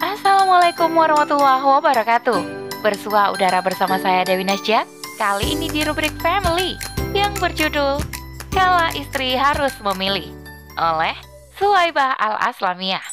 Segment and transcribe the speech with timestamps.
[0.00, 2.40] Assalamualaikum warahmatullahi wabarakatuh
[2.80, 4.88] Bersua udara bersama saya Dewi Nasja
[5.20, 6.72] Kali ini di rubrik Family
[7.12, 8.00] Yang berjudul
[8.48, 10.24] Kala Istri Harus Memilih
[10.80, 11.12] Oleh
[11.60, 13.04] Suwaibah Al-Aslamiyah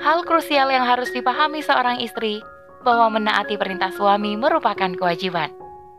[0.00, 2.40] Hal krusial yang harus dipahami seorang istri
[2.88, 5.52] bahwa menaati perintah suami merupakan kewajiban.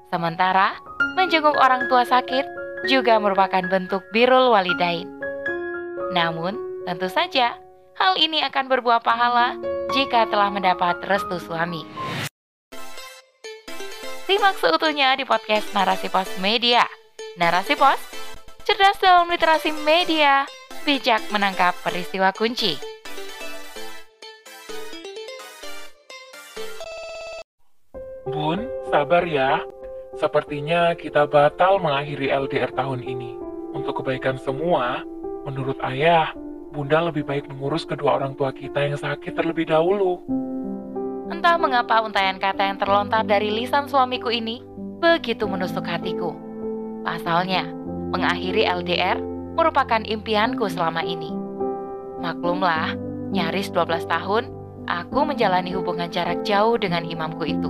[0.09, 0.73] Sementara,
[1.13, 2.47] menjenguk orang tua sakit
[2.89, 5.05] juga merupakan bentuk birul walidain.
[6.15, 6.57] Namun,
[6.89, 7.53] tentu saja
[7.99, 9.59] hal ini akan berbuah pahala
[9.91, 11.83] jika telah mendapat restu suami.
[14.23, 16.87] Simak seutuhnya di podcast Narasi Pos Media.
[17.35, 17.99] Narasi Pos,
[18.63, 20.47] cerdas dalam literasi media,
[20.87, 22.79] bijak menangkap peristiwa kunci.
[28.29, 28.63] Bun,
[28.93, 29.59] sabar ya.
[30.15, 33.33] Sepertinya kita batal mengakhiri LDR tahun ini.
[33.73, 35.01] Untuk kebaikan semua,
[35.47, 36.29] menurut ayah,
[36.69, 40.21] Bunda lebih baik mengurus kedua orang tua kita yang sakit terlebih dahulu.
[41.33, 44.61] Entah mengapa untayan kata yang terlontar dari lisan suamiku ini
[45.01, 46.37] begitu menusuk hatiku.
[47.01, 47.65] Pasalnya,
[48.13, 49.17] mengakhiri LDR
[49.57, 51.33] merupakan impianku selama ini.
[52.21, 52.93] Maklumlah,
[53.33, 54.53] nyaris 12 tahun
[54.85, 57.69] aku menjalani hubungan jarak jauh dengan imamku itu.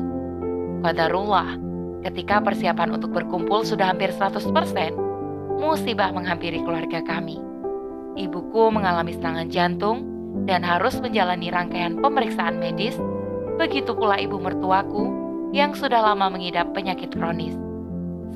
[0.83, 1.55] Qadarullah,
[2.03, 4.43] ketika persiapan untuk berkumpul sudah hampir 100%,
[5.59, 7.48] musibah menghampiri keluarga kami.
[8.17, 10.05] Ibuku mengalami serangan jantung
[10.45, 12.97] dan harus menjalani rangkaian pemeriksaan medis,
[13.57, 15.11] begitu pula ibu mertuaku
[15.53, 17.53] yang sudah lama mengidap penyakit kronis.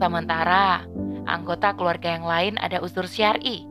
[0.02, 0.86] Sementara,
[1.30, 3.66] anggota keluarga yang lain ada uzur syari,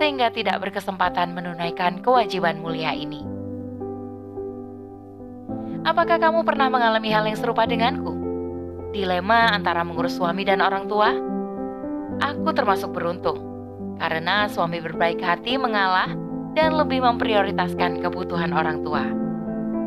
[0.00, 3.20] sehingga tidak berkesempatan menunaikan kewajiban mulia ini.
[5.84, 8.12] Apakah kamu pernah mengalami hal yang serupa denganku?
[8.92, 11.14] Dilema antara mengurus suami dan orang tua?
[12.20, 13.49] Aku termasuk beruntung,
[14.00, 16.08] karena suami berbaik hati mengalah
[16.56, 19.04] dan lebih memprioritaskan kebutuhan orang tua.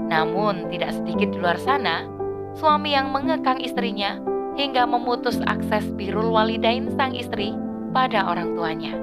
[0.07, 2.05] Namun, tidak sedikit di luar sana,
[2.53, 4.21] suami yang mengekang istrinya
[4.53, 7.57] hingga memutus akses birul walidain sang istri
[7.91, 8.93] pada orang tuanya.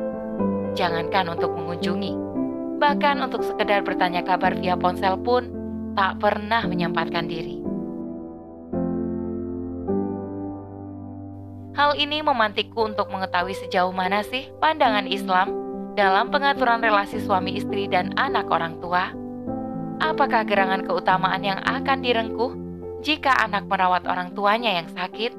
[0.78, 2.15] Jangankan untuk mengunjungi,
[2.78, 5.50] bahkan untuk sekedar bertanya kabar via ponsel pun
[5.99, 7.59] tak pernah menyempatkan diri.
[11.70, 15.54] Hal ini memantikku untuk mengetahui sejauh mana sih pandangan Islam
[15.94, 19.14] dalam pengaturan relasi suami istri dan anak orang tua.
[20.03, 22.53] Apakah gerangan keutamaan yang akan direngkuh
[23.06, 25.31] jika anak merawat orang tuanya yang sakit?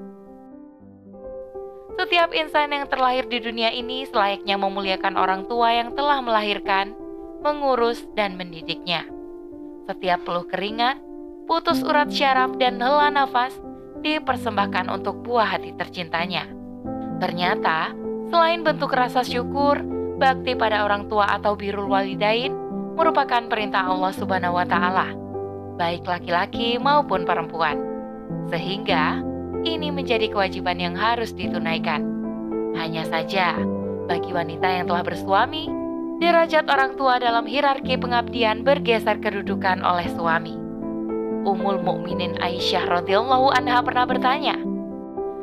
[1.99, 6.95] Setiap insan yang terlahir di dunia ini selayaknya memuliakan orang tua yang telah melahirkan,
[7.43, 9.03] mengurus, dan mendidiknya.
[9.85, 10.97] Setiap peluh keringat,
[11.45, 13.53] putus urat syaraf, dan hela nafas
[14.01, 16.50] dipersembahkan untuk buah hati tercintanya.
[17.22, 17.94] Ternyata,
[18.34, 19.79] selain bentuk rasa syukur,
[20.17, 22.53] bakti pada orang tua atau birul walidain
[22.97, 25.13] merupakan perintah Allah Subhanahu wa taala,
[25.78, 27.78] baik laki-laki maupun perempuan.
[28.53, 29.22] Sehingga
[29.66, 32.06] ini menjadi kewajiban yang harus ditunaikan.
[32.78, 33.57] Hanya saja,
[34.06, 35.69] bagi wanita yang telah bersuami,
[36.22, 40.60] derajat orang tua dalam hierarki pengabdian bergeser kedudukan oleh suami.
[41.41, 44.57] Ummul Mukminin Aisyah radhiyallahu anha pernah bertanya,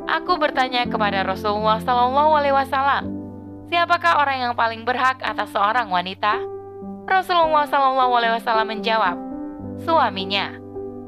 [0.09, 3.03] Aku bertanya kepada Rasulullah Shallallahu Alaihi Wasallam,
[3.69, 6.41] siapakah orang yang paling berhak atas seorang wanita?
[7.05, 9.17] Rasulullah Shallallahu Alaihi Wasallam menjawab,
[9.85, 10.55] suaminya.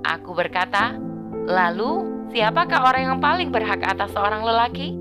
[0.06, 0.97] Aku berkata,
[1.50, 4.94] lalu siapakah orang yang paling berhak atas seorang lelaki?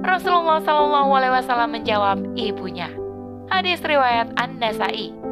[0.00, 2.88] Rasulullah Shallallahu Alaihi Wasallam menjawab, ibunya.
[3.52, 5.23] Hadis riwayat An-Nasai.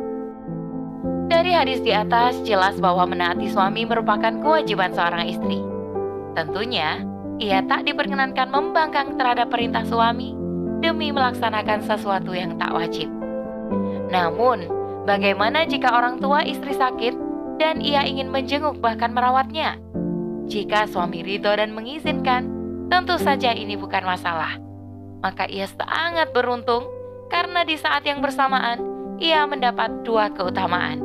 [1.32, 5.64] Dari hadis di atas jelas bahwa menaati suami merupakan kewajiban seorang istri.
[6.36, 7.00] Tentunya,
[7.40, 10.36] ia tak diperkenankan membangkang terhadap perintah suami
[10.84, 13.08] demi melaksanakan sesuatu yang tak wajib.
[14.12, 14.68] Namun,
[15.08, 17.16] bagaimana jika orang tua istri sakit
[17.56, 19.80] dan ia ingin menjenguk bahkan merawatnya?
[20.52, 22.44] Jika suami ridho dan mengizinkan,
[22.92, 24.60] tentu saja ini bukan masalah.
[25.24, 26.84] Maka ia sangat beruntung
[27.32, 28.84] karena di saat yang bersamaan
[29.16, 31.01] ia mendapat dua keutamaan,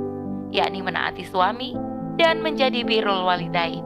[0.57, 1.77] yakni menaati suami
[2.17, 3.85] dan menjadi birul walidain.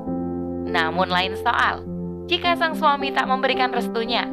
[0.72, 1.84] Namun lain soal,
[2.32, 4.24] jika sang suami tak memberikan restunya,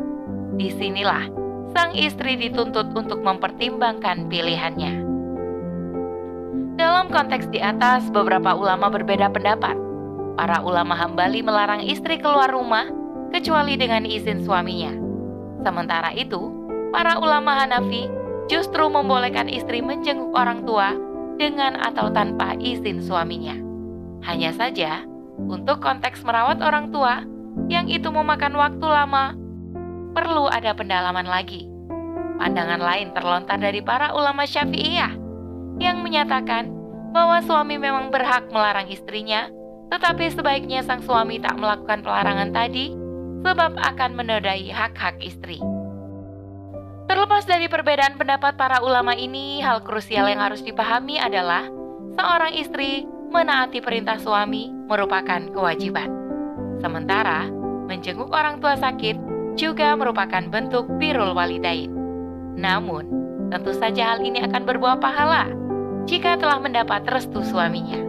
[0.55, 1.26] di sinilah
[1.75, 5.05] sang istri dituntut untuk mempertimbangkan pilihannya.
[6.79, 9.75] Dalam konteks di atas, beberapa ulama berbeda pendapat.
[10.38, 12.87] Para ulama Hambali melarang istri keluar rumah
[13.35, 14.94] kecuali dengan izin suaminya.
[15.67, 16.38] Sementara itu,
[16.94, 18.06] para ulama Hanafi
[18.46, 20.94] justru membolehkan istri menjenguk orang tua
[21.38, 23.55] dengan atau tanpa izin suaminya.
[24.26, 25.06] Hanya saja,
[25.38, 27.23] untuk konteks merawat orang tua
[27.70, 29.38] yang itu memakan waktu lama,
[30.12, 31.70] perlu ada pendalaman lagi.
[32.38, 35.14] Pandangan lain terlontar dari para ulama Syafi'iyah
[35.79, 36.70] yang menyatakan
[37.14, 39.46] bahwa suami memang berhak melarang istrinya,
[39.94, 42.94] tetapi sebaiknya sang suami tak melakukan pelarangan tadi
[43.46, 45.62] sebab akan menodai hak-hak istri.
[47.09, 51.65] Terlepas dari perbedaan pendapat para ulama ini, hal krusial yang harus dipahami adalah
[52.21, 56.13] seorang istri menaati perintah suami merupakan kewajiban.
[56.85, 57.49] Sementara
[57.89, 59.17] menjenguk orang tua sakit
[59.57, 61.89] juga merupakan bentuk birul walidain.
[62.61, 63.09] Namun,
[63.49, 65.49] tentu saja hal ini akan berbuah pahala
[66.05, 68.05] jika telah mendapat restu suaminya.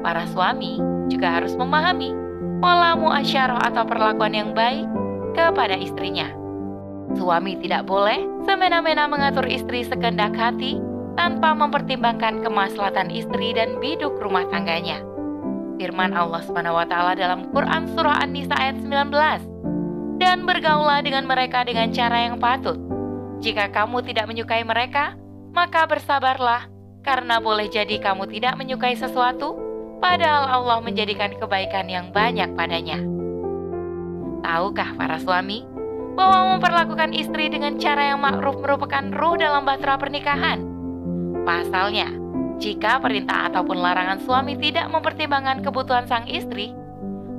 [0.00, 0.80] Para suami
[1.12, 2.16] juga harus memahami
[2.64, 4.88] pola muasyarah atau perlakuan yang baik
[5.36, 6.39] kepada istrinya.
[7.18, 10.78] Suami tidak boleh semena-mena mengatur istri sekendak hati
[11.18, 15.02] tanpa mempertimbangkan kemaslahatan istri dan biduk rumah tangganya.
[15.80, 22.28] Firman Allah SWT dalam Quran Surah An-Nisa ayat 19 Dan bergaulah dengan mereka dengan cara
[22.28, 22.76] yang patut.
[23.40, 25.16] Jika kamu tidak menyukai mereka,
[25.56, 26.68] maka bersabarlah
[27.00, 29.56] Karena boleh jadi kamu tidak menyukai sesuatu
[30.00, 33.04] Padahal Allah menjadikan kebaikan yang banyak padanya.
[34.40, 35.68] Tahukah para suami
[36.18, 40.62] bahwa memperlakukan istri dengan cara yang makruf merupakan ruh dalam bahtera pernikahan?
[41.46, 42.10] Pasalnya,
[42.60, 46.76] jika perintah ataupun larangan suami tidak mempertimbangkan kebutuhan sang istri,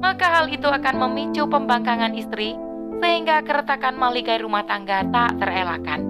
[0.01, 2.57] maka hal itu akan memicu pembangkangan istri
[3.01, 6.01] sehingga keretakan maligai rumah tangga tak terelakkan.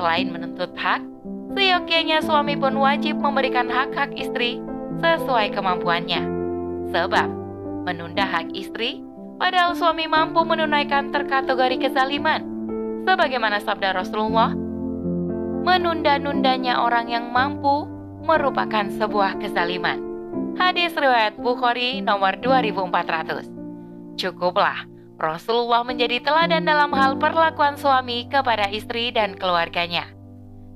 [0.00, 1.04] Selain menuntut hak,
[1.52, 4.60] seyogyanya suami pun wajib memberikan hak-hak istri
[5.04, 6.22] sesuai kemampuannya.
[6.92, 7.28] Sebab,
[7.84, 9.04] menunda hak istri
[9.40, 12.44] padahal suami mampu menunaikan terkategori kezaliman.
[13.08, 14.52] Sebagaimana sabda Rasulullah,
[15.64, 17.88] menunda-nundanya orang yang mampu
[18.20, 19.98] merupakan sebuah kezaliman.
[20.60, 23.48] Hadis riwayat Bukhari nomor 2400.
[24.20, 24.84] Cukuplah
[25.16, 30.08] Rasulullah menjadi teladan dalam hal perlakuan suami kepada istri dan keluarganya.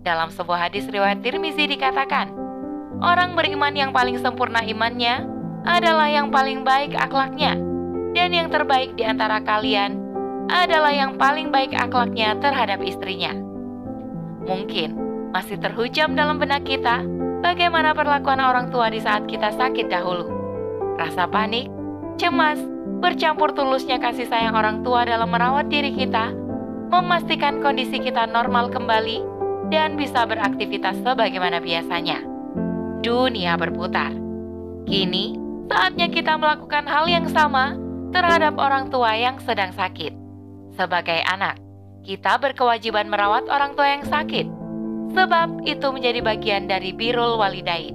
[0.05, 2.33] Dalam sebuah hadis riwayat Tirmizi dikatakan,
[3.01, 5.25] orang beriman yang paling sempurna imannya
[5.65, 7.57] adalah yang paling baik akhlaknya,
[8.15, 9.99] dan yang terbaik di antara kalian
[10.49, 13.35] adalah yang paling baik akhlaknya terhadap istrinya.
[14.47, 14.97] Mungkin
[15.35, 17.03] masih terhujam dalam benak kita
[17.43, 20.31] bagaimana perlakuan orang tua di saat kita sakit dahulu.
[20.95, 21.67] Rasa panik,
[22.17, 22.57] cemas,
[23.03, 26.31] bercampur tulusnya kasih sayang orang tua dalam merawat diri kita,
[26.95, 29.27] memastikan kondisi kita normal kembali,
[29.75, 32.23] dan bisa beraktivitas sebagaimana biasanya.
[33.03, 34.15] Dunia berputar.
[34.87, 35.35] Kini,
[35.67, 37.84] saatnya kita melakukan hal yang sama
[38.15, 40.15] terhadap orang tua yang sedang sakit.
[40.79, 41.59] Sebagai anak,
[42.07, 44.47] kita berkewajiban merawat orang tua yang sakit
[45.15, 47.95] sebab itu menjadi bagian dari birul walidain.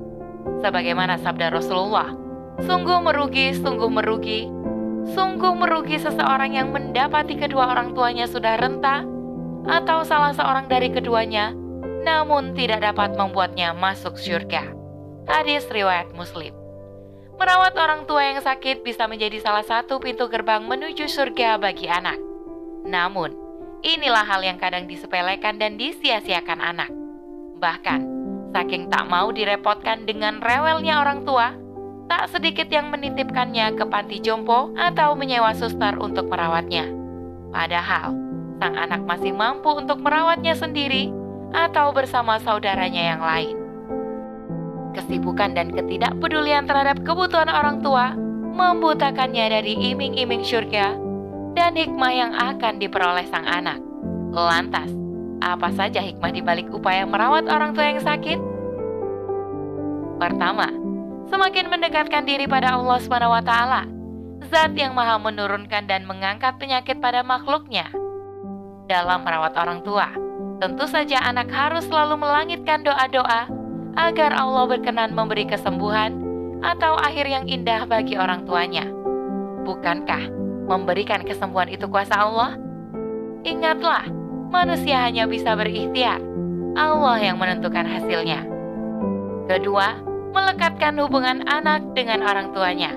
[0.63, 2.15] Sebagaimana sabda Rasulullah,
[2.63, 4.47] sungguh merugi, sungguh merugi,
[5.15, 9.03] sungguh merugi seseorang yang mendapati kedua orang tuanya sudah renta
[9.67, 11.51] atau salah seorang dari keduanya,
[12.07, 14.71] namun tidak dapat membuatnya masuk surga.
[15.27, 16.58] Hadis riwayat Muslim.
[17.39, 22.19] Merawat orang tua yang sakit bisa menjadi salah satu pintu gerbang menuju surga bagi anak.
[22.83, 23.31] Namun,
[23.79, 26.91] inilah hal yang kadang disepelekan dan disia-siakan anak.
[27.63, 28.01] Bahkan,
[28.51, 31.55] saking tak mau direpotkan dengan rewelnya orang tua,
[32.11, 36.91] tak sedikit yang menitipkannya ke panti jompo atau menyewa suster untuk merawatnya.
[37.55, 38.19] Padahal,
[38.59, 41.07] sang anak masih mampu untuk merawatnya sendiri
[41.55, 43.58] atau bersama saudaranya yang lain.
[44.97, 48.17] Kesibukan dan ketidakpedulian terhadap kebutuhan orang tua
[48.59, 50.97] membutakannya dari iming-iming surga
[51.53, 53.77] dan hikmah yang akan diperoleh sang anak.
[54.33, 54.89] Lantas,
[55.39, 58.39] apa saja hikmah di balik upaya merawat orang tua yang sakit?
[60.19, 60.67] Pertama,
[61.31, 63.53] semakin mendekatkan diri pada Allah SWT,
[64.51, 67.87] zat yang maha menurunkan dan mengangkat penyakit pada makhluknya.
[68.89, 70.11] Dalam merawat orang tua,
[70.59, 73.58] tentu saja anak harus selalu melangitkan doa-doa
[73.99, 76.23] agar Allah berkenan memberi kesembuhan
[76.63, 78.87] atau akhir yang indah bagi orang tuanya.
[79.67, 80.31] Bukankah
[80.71, 82.55] memberikan kesembuhan itu kuasa Allah?
[83.43, 84.07] Ingatlah,
[84.55, 86.23] manusia hanya bisa berikhtiar.
[86.79, 88.47] Allah yang menentukan hasilnya.
[89.51, 89.99] Kedua,
[90.31, 92.95] melekatkan hubungan anak dengan orang tuanya.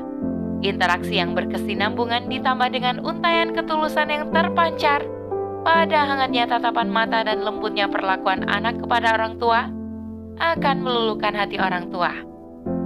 [0.63, 5.03] Interaksi yang berkesinambungan ditambah dengan untayan ketulusan yang terpancar
[5.67, 9.82] pada hangatnya tatapan mata dan lembutnya perlakuan anak kepada orang tua
[10.43, 12.11] akan meluluhkan hati orang tua.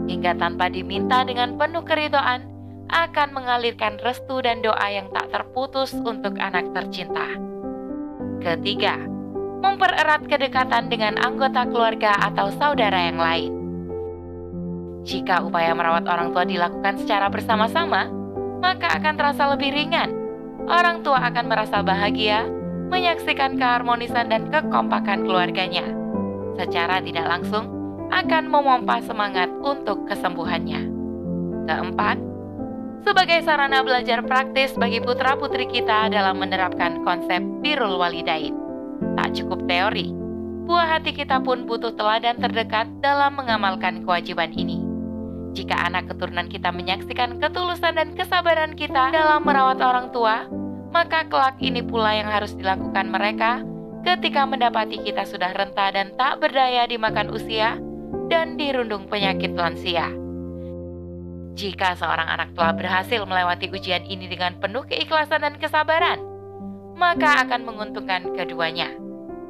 [0.06, 2.44] Hingga tanpa diminta dengan penuh keridoan,
[2.92, 7.26] akan mengalirkan restu dan doa yang tak terputus untuk anak tercinta.
[8.38, 8.94] Ketiga,
[9.64, 13.52] mempererat kedekatan dengan anggota keluarga atau saudara yang lain.
[15.02, 18.06] Jika upaya merawat orang tua dilakukan secara bersama-sama,
[18.62, 20.14] maka akan terasa lebih ringan.
[20.66, 22.46] Orang tua akan merasa bahagia
[22.90, 26.05] menyaksikan keharmonisan dan kekompakan keluarganya.
[26.56, 27.68] Secara tidak langsung,
[28.08, 30.88] akan memompa semangat untuk kesembuhannya.
[31.68, 32.16] Keempat,
[33.04, 38.56] sebagai sarana belajar praktis bagi putra-putri kita dalam menerapkan konsep birul walidain.
[39.20, 40.10] Tak cukup teori,
[40.64, 44.80] buah hati kita pun butuh teladan terdekat dalam mengamalkan kewajiban ini.
[45.52, 50.48] Jika anak keturunan kita menyaksikan ketulusan dan kesabaran kita dalam merawat orang tua,
[50.92, 53.64] maka kelak ini pula yang harus dilakukan mereka
[54.06, 57.74] ketika mendapati kita sudah renta dan tak berdaya dimakan usia
[58.30, 60.14] dan dirundung penyakit lansia.
[61.58, 66.22] Jika seorang anak telah berhasil melewati ujian ini dengan penuh keikhlasan dan kesabaran,
[66.94, 68.94] maka akan menguntungkan keduanya.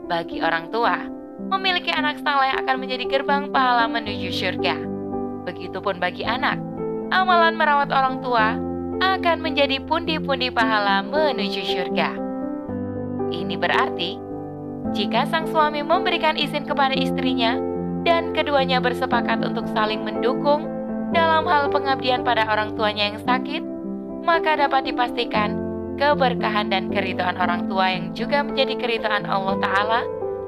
[0.06, 1.04] Bagi orang tua,
[1.50, 4.78] memiliki anak saleh akan menjadi gerbang pahala menuju surga.
[5.44, 6.56] Begitupun bagi anak,
[7.10, 8.54] amalan merawat orang tua
[9.02, 12.10] akan menjadi pundi-pundi pahala menuju surga.
[13.34, 14.25] Ini berarti,
[14.92, 17.58] jika sang suami memberikan izin kepada istrinya
[18.06, 20.70] dan keduanya bersepakat untuk saling mendukung
[21.10, 23.62] dalam hal pengabdian pada orang tuanya yang sakit,
[24.22, 25.58] maka dapat dipastikan
[25.96, 30.00] keberkahan dan keridhaan orang tua yang juga menjadi keridhaan Allah Ta'ala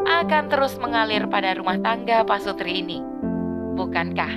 [0.06, 3.02] akan terus mengalir pada rumah tangga pasutri ini.
[3.74, 4.32] Bukankah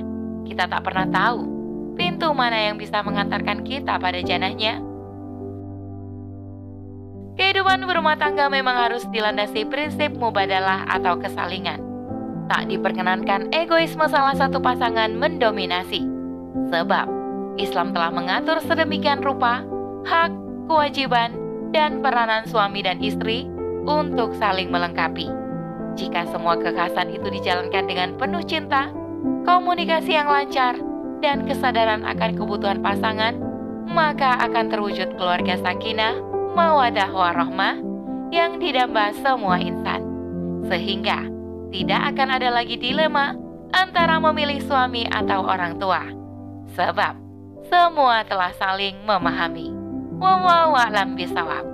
[0.48, 1.48] kita tak pernah tahu
[1.96, 4.91] pintu mana yang bisa mengantarkan kita pada janahnya?
[7.40, 11.80] Kehidupan berumah tangga memang harus dilandasi prinsip mubadalah atau kesalingan.
[12.52, 16.04] Tak diperkenankan egoisme salah satu pasangan mendominasi.
[16.68, 17.08] Sebab
[17.56, 19.64] Islam telah mengatur sedemikian rupa
[20.04, 20.32] hak,
[20.68, 21.32] kewajiban,
[21.72, 23.48] dan peranan suami dan istri
[23.88, 25.32] untuk saling melengkapi.
[25.96, 28.92] Jika semua kekhasan itu dijalankan dengan penuh cinta,
[29.48, 30.80] komunikasi yang lancar,
[31.24, 33.38] dan kesadaran akan kebutuhan pasangan,
[33.88, 37.80] maka akan terwujud keluarga sakinah, mawadah warahmah
[38.32, 40.04] yang didamba semua insan.
[40.68, 41.28] Sehingga
[41.72, 43.36] tidak akan ada lagi dilema
[43.72, 46.04] antara memilih suami atau orang tua.
[46.76, 47.16] Sebab
[47.72, 49.72] semua telah saling memahami.
[50.20, 51.71] Wallahualam bisawab.